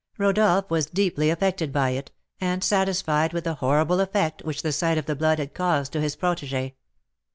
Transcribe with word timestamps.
Rodolph 0.17 0.71
was 0.71 0.87
deeply 0.87 1.29
affected 1.29 1.71
by 1.71 1.91
it, 1.91 2.09
and 2.39 2.63
satisfied 2.63 3.33
with 3.33 3.43
the 3.43 3.53
horrible 3.53 3.99
effect 3.99 4.43
which 4.43 4.63
the 4.63 4.71
sight 4.71 4.97
of 4.97 5.05
the 5.05 5.15
blood 5.15 5.37
had 5.37 5.53
caused 5.53 5.93
to 5.93 6.01
his 6.01 6.15
protégé. 6.15 6.73